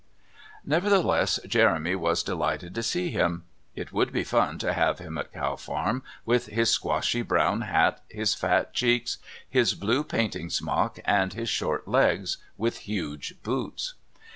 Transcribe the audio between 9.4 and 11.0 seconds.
his blue painting smock,